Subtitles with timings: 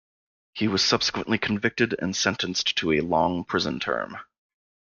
[0.53, 4.17] He was subsequently convicted and sentenced to a long prison term.